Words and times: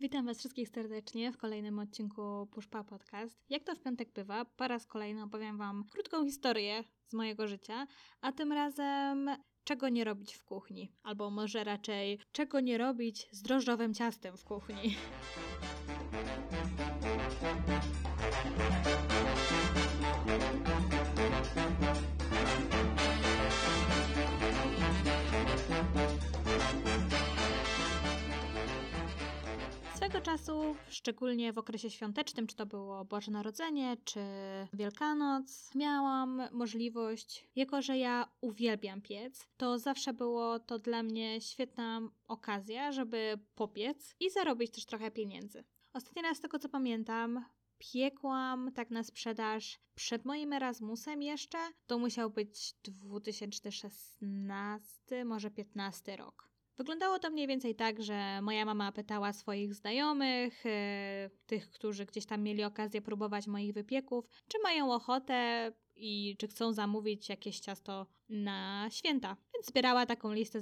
Witam 0.00 0.26
Was 0.26 0.38
wszystkich 0.38 0.68
serdecznie 0.68 1.32
w 1.32 1.36
kolejnym 1.36 1.78
odcinku 1.78 2.48
Puszpa 2.52 2.84
Podcast. 2.84 3.44
Jak 3.48 3.64
to 3.64 3.74
w 3.74 3.80
piątek 3.80 4.12
bywa, 4.12 4.44
po 4.44 4.68
raz 4.68 4.86
kolejny 4.86 5.22
opowiem 5.22 5.58
Wam 5.58 5.84
krótką 5.92 6.24
historię 6.24 6.84
z 7.08 7.12
mojego 7.12 7.48
życia, 7.48 7.86
a 8.20 8.32
tym 8.32 8.52
razem 8.52 9.30
czego 9.64 9.88
nie 9.88 10.04
robić 10.04 10.34
w 10.34 10.44
kuchni, 10.44 10.92
albo 11.02 11.30
może 11.30 11.64
raczej 11.64 12.18
czego 12.32 12.60
nie 12.60 12.78
robić 12.78 13.28
z 13.32 13.42
drożdżowym 13.42 13.94
ciastem 13.94 14.36
w 14.36 14.44
kuchni. 14.44 14.96
Swego 30.00 30.20
czasu, 30.20 30.76
szczególnie 30.88 31.52
w 31.52 31.58
okresie 31.58 31.90
świątecznym, 31.90 32.46
czy 32.46 32.56
to 32.56 32.66
było 32.66 33.04
Boże 33.04 33.30
Narodzenie, 33.30 33.96
czy 34.04 34.20
Wielkanoc, 34.72 35.70
miałam 35.74 36.42
możliwość, 36.52 37.48
jako 37.56 37.82
że 37.82 37.98
ja 37.98 38.28
uwielbiam 38.40 39.02
piec, 39.02 39.46
to 39.56 39.78
zawsze 39.78 40.12
było 40.12 40.58
to 40.58 40.78
dla 40.78 41.02
mnie 41.02 41.40
świetna 41.40 42.00
okazja, 42.28 42.92
żeby 42.92 43.38
popiec 43.54 44.14
i 44.20 44.30
zarobić 44.30 44.70
też 44.70 44.86
trochę 44.86 45.10
pieniędzy. 45.10 45.64
Ostatni 45.92 46.22
raz 46.22 46.38
z 46.38 46.40
tego 46.40 46.58
co 46.58 46.68
pamiętam, 46.68 47.44
piekłam 47.78 48.72
tak 48.72 48.90
na 48.90 49.02
sprzedaż 49.02 49.78
przed 49.94 50.24
moim 50.24 50.52
Erasmusem 50.52 51.22
jeszcze. 51.22 51.58
To 51.86 51.98
musiał 51.98 52.30
być 52.30 52.74
2016, 52.82 55.24
może 55.24 55.50
15 55.50 56.16
rok. 56.16 56.49
Wyglądało 56.80 57.18
to 57.18 57.30
mniej 57.30 57.46
więcej 57.46 57.74
tak, 57.74 58.02
że 58.02 58.42
moja 58.42 58.64
mama 58.64 58.92
pytała 58.92 59.32
swoich 59.32 59.74
znajomych, 59.74 60.66
e, 60.66 61.30
tych, 61.46 61.70
którzy 61.70 62.06
gdzieś 62.06 62.26
tam 62.26 62.42
mieli 62.42 62.64
okazję 62.64 63.02
próbować 63.02 63.46
moich 63.46 63.74
wypieków, 63.74 64.28
czy 64.48 64.58
mają 64.62 64.92
ochotę 64.92 65.72
i 65.96 66.36
czy 66.38 66.48
chcą 66.48 66.72
zamówić 66.72 67.28
jakieś 67.28 67.60
ciasto 67.60 68.06
na 68.28 68.88
święta. 68.90 69.36
Więc 69.54 69.66
zbierała 69.66 70.06
taką 70.06 70.32
listę, 70.32 70.60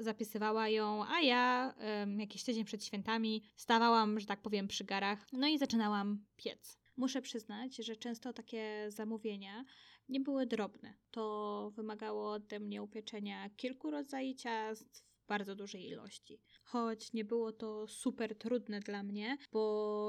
zapisywała 0.00 0.68
ją, 0.68 1.04
a 1.06 1.20
ja 1.20 1.74
jakiś 2.18 2.44
tydzień 2.44 2.64
przed 2.64 2.84
świętami 2.84 3.42
stawałam, 3.56 4.20
że 4.20 4.26
tak 4.26 4.42
powiem, 4.42 4.68
przy 4.68 4.84
garach, 4.84 5.26
no 5.32 5.48
i 5.48 5.58
zaczynałam 5.58 6.24
piec. 6.36 6.78
Muszę 6.96 7.22
przyznać, 7.22 7.76
że 7.76 7.96
często 7.96 8.32
takie 8.32 8.86
zamówienia 8.88 9.64
nie 10.08 10.20
były 10.20 10.46
drobne. 10.46 10.94
To 11.10 11.72
wymagało 11.76 12.32
ode 12.32 12.60
mnie 12.60 12.82
upieczenia 12.82 13.50
kilku 13.50 13.90
rodzajów 13.90 14.36
ciast 14.36 15.09
bardzo 15.30 15.54
dużej 15.54 15.88
ilości. 15.88 16.40
Choć 16.64 17.12
nie 17.12 17.24
było 17.24 17.52
to 17.52 17.88
super 17.88 18.38
trudne 18.38 18.80
dla 18.80 19.02
mnie, 19.02 19.36
bo 19.52 19.62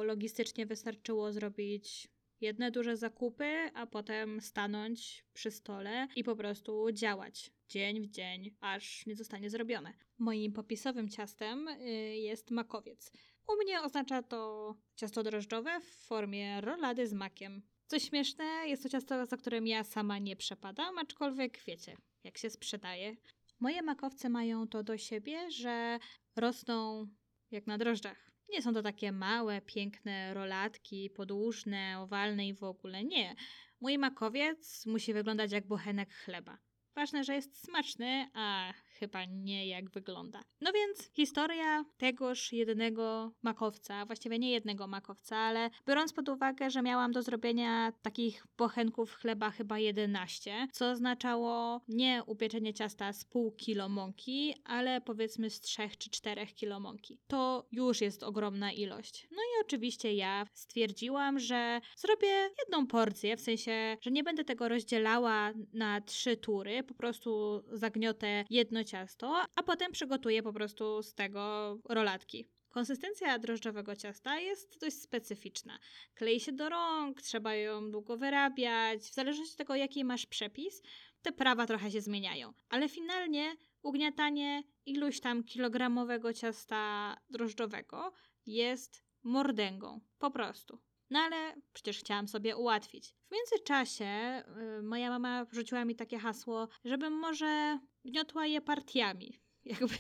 logistycznie 0.04 0.66
wystarczyło 0.66 1.32
zrobić 1.32 2.08
jedne 2.42 2.72
duże 2.72 2.98
zakupy, 2.98 3.70
a 3.74 3.88
potem 3.88 4.42
stanąć 4.42 5.26
przy 5.34 5.52
stole 5.52 6.08
i 6.16 6.24
po 6.24 6.36
prostu 6.36 6.92
działać 6.92 7.52
dzień 7.70 8.02
w 8.02 8.08
dzień, 8.08 8.56
aż 8.62 9.06
nie 9.06 9.16
zostanie 9.16 9.50
zrobione. 9.50 9.94
Moim 10.18 10.54
popisowym 10.54 11.10
ciastem 11.10 11.68
y, 11.68 11.84
jest 12.18 12.52
makowiec. 12.52 13.12
U 13.48 13.64
mnie 13.64 13.82
oznacza 13.82 14.24
to 14.24 14.76
ciasto 14.96 15.24
drożdżowe 15.24 15.80
w 15.82 16.06
formie 16.08 16.62
rolady 16.62 17.08
z 17.08 17.14
makiem. 17.14 17.62
Co 17.88 18.00
śmieszne, 18.00 18.44
jest 18.66 18.84
to 18.84 18.90
ciasto, 18.90 19.26
za 19.26 19.38
którym 19.38 19.68
ja 19.68 19.84
sama 19.84 20.20
nie 20.20 20.36
przepadam, 20.36 20.98
aczkolwiek 20.98 21.60
wiecie, 21.68 21.98
jak 22.24 22.38
się 22.38 22.50
sprzedaje. 22.50 23.16
Moje 23.62 23.82
makowce 23.82 24.30
mają 24.30 24.68
to 24.68 24.84
do 24.84 24.98
siebie, 24.98 25.52
że 25.52 26.00
rosną 26.36 27.08
jak 27.52 27.68
na 27.68 27.78
drożdżach. 27.78 28.32
Nie 28.50 28.62
są 28.62 28.74
to 28.74 28.82
takie 28.82 29.12
małe, 29.12 29.62
piękne 29.62 30.34
rolatki, 30.34 31.10
podłużne, 31.10 32.00
owalne 32.00 32.48
i 32.48 32.54
w 32.54 32.64
ogóle. 32.64 33.04
Nie. 33.04 33.36
Mój 33.82 33.98
makowiec 33.98 34.86
musi 34.86 35.14
wyglądać 35.14 35.52
jak 35.52 35.68
bochenek 35.68 36.14
chleba. 36.14 36.58
Ważne, 36.96 37.24
że 37.24 37.36
jest 37.36 37.64
smaczny, 37.66 38.28
a 38.34 38.74
chyba 39.02 39.26
nie 39.26 39.68
jak 39.68 39.90
wygląda. 39.90 40.40
No 40.62 40.72
więc 40.74 41.12
historia 41.14 41.86
tegoż 41.98 42.54
jednego 42.54 43.32
makowca, 43.42 44.06
właściwie 44.06 44.40
nie 44.40 44.52
jednego 44.52 44.88
makowca, 44.88 45.38
ale 45.38 45.70
biorąc 45.88 46.14
pod 46.14 46.30
uwagę, 46.30 46.70
że 46.70 46.82
miałam 46.82 47.12
do 47.12 47.22
zrobienia 47.22 47.92
takich 48.02 48.48
bochenków 48.58 49.14
chleba 49.14 49.52
chyba 49.52 49.80
11, 49.80 50.68
co 50.72 50.92
oznaczało 50.92 51.82
nie 51.88 52.24
upieczenie 52.26 52.74
ciasta 52.74 53.14
z 53.14 53.26
pół 53.26 53.52
kilo 53.52 53.90
mąki, 53.90 54.56
ale 54.64 55.02
powiedzmy 55.02 55.50
z 55.50 55.62
3 55.62 55.90
czy 55.98 56.10
4 56.10 56.48
kilo 56.48 56.80
mąki. 56.80 57.20
To 57.28 57.68
już 57.72 58.02
jest 58.02 58.24
ogromna 58.24 58.72
ilość. 58.72 59.28
No 59.32 59.38
i 59.38 59.66
oczywiście 59.66 60.14
ja 60.14 60.46
stwierdziłam, 60.54 61.40
że 61.40 61.82
zrobię 61.98 62.50
jedną 62.60 62.88
porcję, 62.88 63.38
w 63.38 63.42
sensie, 63.42 63.98
że 64.02 64.12
nie 64.12 64.24
będę 64.24 64.44
tego 64.44 64.68
rozdzielała 64.68 65.54
na 65.74 66.02
trzy 66.02 66.38
tury, 66.38 66.84
po 66.84 66.94
prostu 66.94 67.62
zagniotę 67.72 68.46
jedno 68.50 68.84
ciasto, 68.92 69.44
a 69.56 69.64
potem 69.64 69.92
przygotuję 69.92 70.44
po 70.44 70.54
prostu 70.54 71.04
z 71.04 71.14
tego 71.14 71.78
rolatki. 71.90 72.48
Konsystencja 72.70 73.40
drożdżowego 73.40 73.96
ciasta 73.96 74.40
jest 74.40 74.80
dość 74.82 75.02
specyficzna. 75.02 75.80
Klei 76.16 76.40
się 76.40 76.52
do 76.52 76.70
rąk, 76.70 77.22
trzeba 77.22 77.56
ją 77.56 77.92
długo 77.92 78.18
wyrabiać. 78.18 79.02
W 79.02 79.14
zależności 79.14 79.54
od 79.54 79.58
tego, 79.58 79.76
jaki 79.76 80.04
masz 80.04 80.26
przepis, 80.26 80.82
te 81.22 81.32
prawa 81.32 81.66
trochę 81.66 81.92
się 81.92 82.02
zmieniają. 82.02 82.54
Ale 82.70 82.90
finalnie 82.90 83.56
ugniatanie 83.82 84.64
iluś 84.86 85.20
tam 85.20 85.44
kilogramowego 85.44 86.34
ciasta 86.34 87.18
drożdżowego 87.30 88.14
jest 88.46 89.04
mordęgą. 89.24 90.02
Po 90.20 90.32
prostu. 90.32 90.80
No 91.12 91.20
ale 91.20 91.56
przecież 91.74 92.00
chciałam 92.00 92.28
sobie 92.28 92.58
ułatwić. 92.58 93.14
W 93.30 93.32
międzyczasie 93.32 94.44
y, 94.80 94.84
moja 94.84 95.10
mama 95.10 95.46
wrzuciła 95.46 95.86
mi 95.86 95.96
takie 95.96 96.20
hasło, 96.20 96.68
żebym 96.86 97.14
może 97.14 97.80
gniotła 98.06 98.46
je 98.46 98.62
partiami. 98.62 99.40
Jakby 99.66 99.98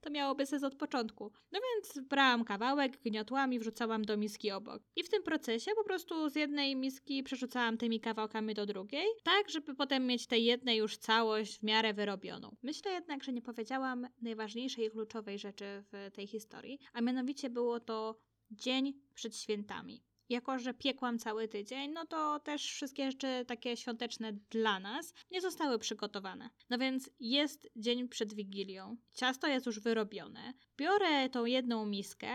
to 0.00 0.10
miałoby 0.10 0.46
sens 0.46 0.62
od 0.62 0.74
początku. 0.74 1.32
No 1.52 1.60
więc 1.60 2.08
brałam 2.08 2.44
kawałek, 2.44 3.00
gniotłam 3.02 3.52
i 3.52 3.58
wrzucałam 3.58 4.04
do 4.04 4.16
miski 4.16 4.50
obok. 4.50 4.82
I 4.96 5.02
w 5.02 5.08
tym 5.08 5.22
procesie 5.22 5.70
po 5.76 5.84
prostu 5.84 6.28
z 6.28 6.36
jednej 6.36 6.76
miski 6.76 7.22
przerzucałam 7.22 7.78
tymi 7.78 8.00
kawałkami 8.00 8.54
do 8.54 8.66
drugiej, 8.66 9.06
tak 9.22 9.50
żeby 9.50 9.74
potem 9.74 10.06
mieć 10.06 10.26
tej 10.26 10.44
jednej 10.44 10.78
już 10.78 10.96
całość 10.96 11.58
w 11.58 11.62
miarę 11.62 11.94
wyrobioną. 11.94 12.56
Myślę 12.62 12.92
jednak, 12.92 13.24
że 13.24 13.32
nie 13.32 13.42
powiedziałam 13.42 14.08
najważniejszej 14.22 14.86
i 14.86 14.90
kluczowej 14.90 15.38
rzeczy 15.38 15.84
w 15.92 16.10
tej 16.12 16.26
historii, 16.26 16.78
a 16.92 17.00
mianowicie 17.00 17.50
było 17.50 17.80
to 17.80 18.20
dzień 18.50 18.94
przed 19.14 19.36
świętami 19.36 20.02
jako 20.28 20.58
że 20.58 20.74
piekłam 20.74 21.18
cały 21.18 21.48
tydzień, 21.48 21.92
no 21.92 22.06
to 22.06 22.40
też 22.40 22.62
wszystkie 22.72 23.10
rzeczy 23.10 23.44
takie 23.46 23.76
świąteczne 23.76 24.32
dla 24.32 24.80
nas 24.80 25.14
nie 25.30 25.40
zostały 25.40 25.78
przygotowane. 25.78 26.50
No 26.70 26.78
więc 26.78 27.10
jest 27.20 27.68
dzień 27.76 28.08
przed 28.08 28.34
Wigilią, 28.34 28.96
ciasto 29.14 29.46
jest 29.46 29.66
już 29.66 29.80
wyrobione. 29.80 30.54
Biorę 30.76 31.28
tą 31.30 31.44
jedną 31.44 31.86
miskę 31.86 32.28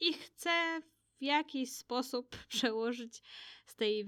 i 0.00 0.12
chcę 0.12 0.80
w 1.20 1.22
jakiś 1.24 1.72
sposób 1.72 2.36
przełożyć 2.48 3.22
z 3.66 3.76
tej 3.76 4.06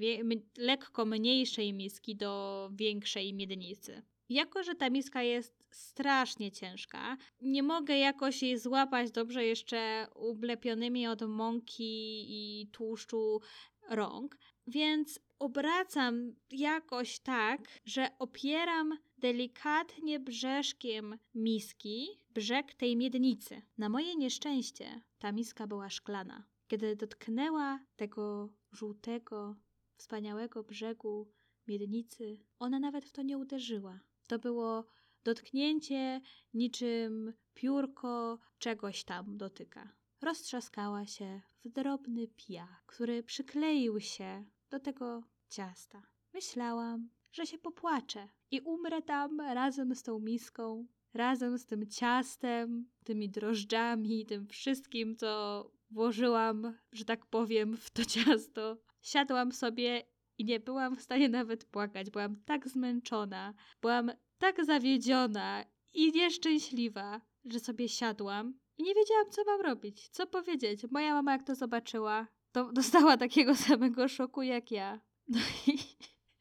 lekko 0.58 1.04
mniejszej 1.04 1.72
miski 1.72 2.16
do 2.16 2.70
większej 2.74 3.34
miednicy. 3.34 4.02
Jako, 4.28 4.62
że 4.62 4.74
ta 4.74 4.90
miska 4.90 5.22
jest 5.22 5.64
strasznie 5.70 6.52
ciężka, 6.52 7.16
nie 7.40 7.62
mogę 7.62 7.98
jakoś 7.98 8.42
jej 8.42 8.58
złapać 8.58 9.10
dobrze 9.10 9.44
jeszcze 9.44 10.06
ublepionymi 10.14 11.06
od 11.06 11.22
mąki 11.22 12.24
i 12.28 12.66
tłuszczu 12.72 13.40
rąk, 13.88 14.38
więc 14.66 15.20
obracam 15.38 16.34
jakoś 16.50 17.18
tak, 17.18 17.60
że 17.84 18.10
opieram 18.18 18.98
delikatnie 19.18 20.20
brzeszkiem 20.20 21.18
miski 21.34 22.06
brzeg 22.30 22.74
tej 22.74 22.96
miednicy. 22.96 23.62
Na 23.78 23.88
moje 23.88 24.16
nieszczęście 24.16 25.02
ta 25.18 25.32
miska 25.32 25.66
była 25.66 25.90
szklana. 25.90 26.44
Kiedy 26.68 26.96
dotknęła 26.96 27.80
tego 27.96 28.48
żółtego, 28.72 29.56
wspaniałego 29.96 30.62
brzegu 30.62 31.32
miednicy, 31.66 32.38
ona 32.58 32.78
nawet 32.78 33.04
w 33.04 33.12
to 33.12 33.22
nie 33.22 33.38
uderzyła. 33.38 34.00
To 34.32 34.38
było 34.38 34.84
dotknięcie 35.24 36.20
niczym 36.54 37.32
piórko 37.54 38.38
czegoś 38.58 39.04
tam 39.04 39.36
dotyka. 39.36 39.92
Roztrzaskała 40.20 41.06
się 41.06 41.40
w 41.64 41.68
drobny 41.68 42.28
piach, 42.28 42.84
który 42.86 43.22
przykleił 43.22 44.00
się 44.00 44.44
do 44.70 44.80
tego 44.80 45.22
ciasta. 45.48 46.02
Myślałam, 46.34 47.08
że 47.32 47.46
się 47.46 47.58
popłaczę 47.58 48.28
i 48.50 48.60
umrę 48.60 49.02
tam 49.02 49.40
razem 49.40 49.94
z 49.94 50.02
tą 50.02 50.18
miską, 50.18 50.86
razem 51.14 51.58
z 51.58 51.66
tym 51.66 51.86
ciastem, 51.86 52.90
tymi 53.04 53.28
drożdżami, 53.28 54.26
tym 54.26 54.46
wszystkim, 54.46 55.16
co 55.16 55.70
włożyłam, 55.90 56.78
że 56.92 57.04
tak 57.04 57.26
powiem, 57.26 57.76
w 57.76 57.90
to 57.90 58.04
ciasto. 58.04 58.76
Siadłam 59.02 59.52
sobie 59.52 60.02
i 60.38 60.44
nie 60.44 60.60
byłam 60.60 60.96
w 60.96 61.02
stanie 61.02 61.28
nawet 61.28 61.64
płakać. 61.64 62.10
Byłam 62.10 62.36
tak 62.44 62.68
zmęczona, 62.68 63.54
byłam 63.80 64.10
tak 64.38 64.64
zawiedziona 64.64 65.64
i 65.92 66.12
nieszczęśliwa, 66.12 67.20
że 67.44 67.60
sobie 67.60 67.88
siadłam 67.88 68.54
i 68.78 68.82
nie 68.82 68.94
wiedziałam, 68.94 69.30
co 69.30 69.44
mam 69.44 69.60
robić, 69.60 70.08
co 70.08 70.26
powiedzieć. 70.26 70.82
Moja 70.90 71.14
mama, 71.14 71.32
jak 71.32 71.42
to 71.42 71.54
zobaczyła, 71.54 72.26
to 72.52 72.72
dostała 72.72 73.16
takiego 73.16 73.54
samego 73.54 74.08
szoku 74.08 74.42
jak 74.42 74.70
ja. 74.70 75.00
No 75.28 75.40
i 75.66 75.78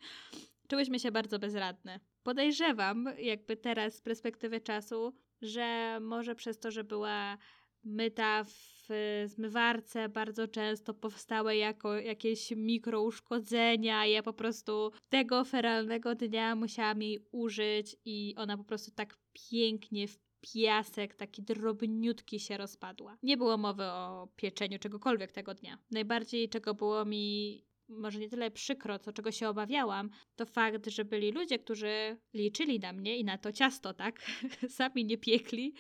czułyśmy 0.70 1.00
się 1.00 1.12
bardzo 1.12 1.40
bezradne. 1.40 2.00
Podejrzewam, 2.24 3.10
jakby 3.18 3.58
teraz 3.58 3.96
z 3.96 4.02
perspektywy 4.02 4.62
czasu, 4.62 5.14
że 5.42 6.00
może 6.02 6.36
przez 6.36 6.60
to, 6.60 6.72
że 6.72 6.84
była 6.84 7.38
myta 7.84 8.44
w 8.44 8.81
zmywarce 9.26 10.10
bardzo 10.10 10.48
często 10.48 10.94
powstały 10.94 11.56
jako 11.56 11.94
jakieś 11.94 12.52
mikrouszkodzenia. 12.52 14.06
Ja 14.06 14.24
po 14.24 14.34
prostu 14.34 14.92
tego 15.10 15.46
feralnego 15.46 16.16
dnia 16.16 16.56
musiałam 16.56 17.02
jej 17.02 17.20
użyć 17.32 17.96
i 18.06 18.34
ona 18.38 18.58
po 18.58 18.64
prostu 18.64 18.92
tak 18.92 19.18
pięknie 19.34 20.08
w 20.08 20.20
piasek, 20.42 21.16
taki 21.16 21.44
drobniutki 21.44 22.40
się 22.40 22.58
rozpadła. 22.58 23.18
Nie 23.24 23.38
było 23.38 23.58
mowy 23.58 23.84
o 23.84 24.28
pieczeniu 24.36 24.80
czegokolwiek 24.80 25.32
tego 25.32 25.54
dnia. 25.54 25.78
Najbardziej 25.92 26.50
czego 26.50 26.74
było 26.74 27.06
mi 27.06 27.66
może 27.92 28.20
nie 28.20 28.30
tyle 28.30 28.52
przykro, 28.52 29.00
co 29.00 29.14
czego 29.14 29.32
się 29.32 29.50
obawiałam, 29.50 30.10
to 30.36 30.46
fakt, 30.46 30.88
że 30.88 31.06
byli 31.06 31.32
ludzie, 31.32 31.60
którzy 31.60 32.18
liczyli 32.34 32.80
na 32.80 32.94
mnie 32.94 33.18
i 33.18 33.24
na 33.24 33.38
to 33.38 33.52
ciasto, 33.52 33.94
tak? 33.94 34.22
Sami 34.78 35.06
nie 35.06 35.18
piekli, 35.18 35.74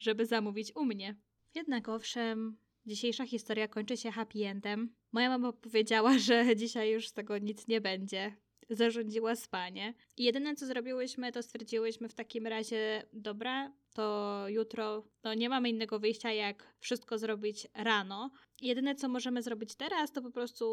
żeby 0.00 0.26
zamówić 0.26 0.72
u 0.76 0.84
mnie. 0.84 1.16
Jednak 1.54 1.88
owszem, 1.88 2.56
dzisiejsza 2.86 3.26
historia 3.26 3.68
kończy 3.68 3.96
się 3.96 4.10
happy 4.10 4.46
endem. 4.46 4.94
Moja 5.12 5.28
mama 5.28 5.52
powiedziała, 5.52 6.18
że 6.28 6.56
dzisiaj 6.56 6.90
już 6.90 7.08
z 7.08 7.12
tego 7.12 7.38
nic 7.38 7.68
nie 7.68 7.80
będzie. 7.80 8.36
Zarządziła 8.70 9.36
spanie. 9.36 9.94
I 10.16 10.24
jedyne 10.24 10.54
co 10.54 10.66
zrobiłyśmy, 10.66 11.32
to 11.32 11.42
stwierdziłyśmy 11.42 12.08
w 12.08 12.14
takim 12.14 12.46
razie, 12.46 13.06
dobra, 13.12 13.72
to 13.94 14.44
jutro 14.48 15.04
no 15.24 15.34
nie 15.34 15.48
mamy 15.48 15.70
innego 15.70 15.98
wyjścia, 15.98 16.32
jak 16.32 16.74
wszystko 16.80 17.18
zrobić 17.18 17.68
rano. 17.74 18.30
Jedyne 18.60 18.94
co 18.94 19.08
możemy 19.08 19.42
zrobić 19.42 19.74
teraz, 19.74 20.12
to 20.12 20.22
po 20.22 20.30
prostu 20.30 20.64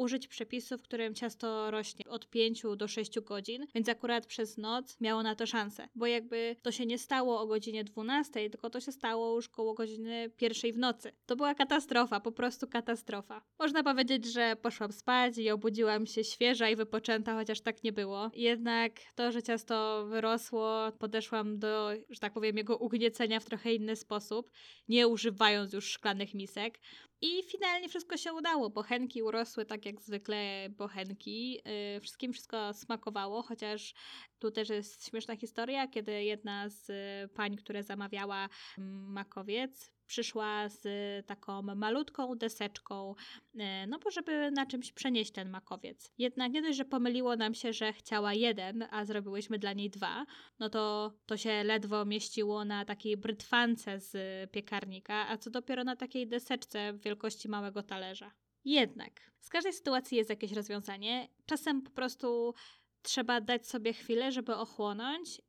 użyć 0.00 0.28
przepisu, 0.28 0.78
w 0.78 0.82
którym 0.82 1.14
ciasto 1.14 1.70
rośnie 1.70 2.04
od 2.08 2.30
5 2.30 2.62
do 2.76 2.88
6 2.88 3.20
godzin, 3.20 3.66
więc 3.74 3.88
akurat 3.88 4.26
przez 4.26 4.58
noc 4.58 5.00
miało 5.00 5.22
na 5.22 5.34
to 5.34 5.46
szansę, 5.46 5.88
bo 5.94 6.06
jakby 6.06 6.56
to 6.62 6.72
się 6.72 6.86
nie 6.86 6.98
stało 6.98 7.40
o 7.40 7.46
godzinie 7.46 7.84
12, 7.84 8.50
tylko 8.50 8.70
to 8.70 8.80
się 8.80 8.92
stało 8.92 9.34
już 9.34 9.48
koło 9.48 9.74
godziny 9.74 10.30
pierwszej 10.36 10.72
w 10.72 10.78
nocy. 10.78 11.12
To 11.26 11.36
była 11.36 11.54
katastrofa, 11.54 12.20
po 12.20 12.32
prostu 12.32 12.66
katastrofa. 12.66 13.42
Można 13.58 13.82
powiedzieć, 13.82 14.24
że 14.24 14.56
poszłam 14.62 14.92
spać 14.92 15.38
i 15.38 15.50
obudziłam 15.50 16.06
się 16.06 16.24
świeża 16.24 16.68
i 16.68 16.76
wypoczęta, 16.76 17.34
chociaż 17.34 17.60
tak 17.60 17.84
nie 17.84 17.92
było. 17.92 18.30
Jednak 18.34 18.92
to, 19.14 19.32
że 19.32 19.42
ciasto 19.42 20.06
wyrosło, 20.06 20.92
podeszłam 20.98 21.58
do, 21.58 21.90
że 22.08 22.20
tak 22.20 22.32
powiem, 22.32 22.56
jego 22.56 22.76
ugniecenia 22.76 23.40
w 23.40 23.44
trochę 23.44 23.74
inny 23.74 23.96
sposób, 23.96 24.50
nie 24.88 25.08
używając 25.08 25.72
już 25.72 25.84
szklanych 25.84 26.34
misek. 26.34 26.78
I 27.22 27.42
finalnie 27.42 27.88
wszystko 27.88 28.16
się 28.16 28.32
udało. 28.32 28.70
Bochenki 28.70 29.22
urosły 29.22 29.66
tak 29.66 29.86
jak 29.86 30.00
zwykle 30.00 30.68
bochenki. 30.70 31.52
Yy, 31.54 32.00
wszystkim 32.00 32.32
wszystko 32.32 32.74
smakowało, 32.74 33.42
chociaż 33.42 33.94
tu 34.38 34.50
też 34.50 34.68
jest 34.68 35.08
śmieszna 35.08 35.36
historia, 35.36 35.88
kiedy 35.88 36.24
jedna 36.24 36.68
z 36.68 36.86
pań, 37.32 37.56
która 37.56 37.82
zamawiała 37.82 38.48
mm, 38.78 39.12
makowiec, 39.12 39.92
przyszła 40.10 40.68
z 40.68 40.86
taką 41.26 41.62
malutką 41.62 42.34
deseczką, 42.34 43.14
e, 43.58 43.86
no 43.86 43.98
bo 43.98 44.10
żeby 44.10 44.50
na 44.50 44.66
czymś 44.66 44.92
przenieść 44.92 45.30
ten 45.32 45.50
makowiec. 45.50 46.12
Jednak 46.18 46.52
nie 46.52 46.62
dość, 46.62 46.78
że 46.78 46.84
pomyliło 46.84 47.36
nam 47.36 47.54
się, 47.54 47.72
że 47.72 47.92
chciała 47.92 48.34
jeden, 48.34 48.84
a 48.90 49.04
zrobiłyśmy 49.04 49.58
dla 49.58 49.72
niej 49.72 49.90
dwa, 49.90 50.26
no 50.58 50.70
to 50.70 51.12
to 51.26 51.36
się 51.36 51.64
ledwo 51.64 52.04
mieściło 52.04 52.64
na 52.64 52.84
takiej 52.84 53.16
brytwance 53.16 54.00
z 54.00 54.12
piekarnika, 54.50 55.28
a 55.28 55.36
co 55.36 55.50
dopiero 55.50 55.84
na 55.84 55.96
takiej 55.96 56.26
deseczce 56.26 56.92
wielkości 56.92 57.48
małego 57.48 57.82
talerza. 57.82 58.32
Jednak 58.64 59.30
z 59.40 59.48
każdej 59.48 59.72
sytuacji 59.72 60.18
jest 60.18 60.30
jakieś 60.30 60.52
rozwiązanie. 60.52 61.28
Czasem 61.46 61.82
po 61.82 61.90
prostu 61.90 62.54
trzeba 63.02 63.40
dać 63.40 63.66
sobie 63.66 63.92
chwilę, 63.92 64.32
żeby 64.32 64.54
ochłonąć 64.54 65.40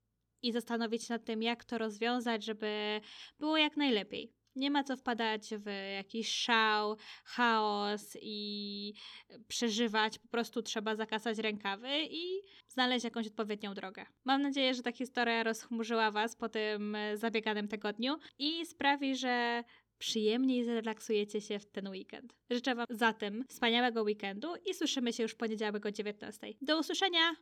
i 0.41 0.51
zastanowić 0.51 1.03
się 1.03 1.13
nad 1.13 1.25
tym, 1.25 1.43
jak 1.43 1.65
to 1.65 1.77
rozwiązać, 1.77 2.45
żeby 2.45 3.01
było 3.39 3.57
jak 3.57 3.77
najlepiej. 3.77 4.40
Nie 4.56 4.71
ma 4.71 4.83
co 4.83 4.98
wpadać 4.98 5.50
w 5.57 5.65
jakiś 5.95 6.33
szał, 6.33 6.98
chaos 7.24 8.18
i 8.21 8.94
przeżywać. 9.48 10.19
Po 10.19 10.27
prostu 10.27 10.62
trzeba 10.62 10.95
zakasać 10.95 11.38
rękawy 11.38 11.89
i 12.12 12.42
znaleźć 12.68 13.03
jakąś 13.03 13.27
odpowiednią 13.27 13.74
drogę. 13.74 14.06
Mam 14.25 14.42
nadzieję, 14.42 14.74
że 14.74 14.81
ta 14.81 14.92
historia 14.92 15.44
rozchmurzyła 15.44 16.12
Was 16.12 16.36
po 16.36 16.50
tym 16.50 16.98
zabieganym 17.15 17.68
tygodniu 17.68 18.18
i 18.39 18.65
sprawi, 18.65 19.15
że 19.15 19.63
przyjemniej 19.98 20.65
zrelaksujecie 20.65 21.42
się 21.42 21.59
w 21.59 21.65
ten 21.65 21.88
weekend. 21.88 22.33
Życzę 22.50 22.75
Wam 22.75 22.86
zatem 22.89 23.44
wspaniałego 23.47 24.04
weekendu 24.04 24.47
i 24.69 24.74
słyszymy 24.74 25.13
się 25.13 25.24
już 25.24 25.31
w 25.31 25.38
poniedziałek 25.38 25.86
o 25.86 25.92
19. 25.92 26.47
Do 26.62 26.80
usłyszenia! 26.80 27.36